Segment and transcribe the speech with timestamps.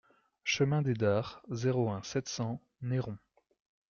[0.43, 3.19] Chemin des Dares, zéro un, sept cents Neyron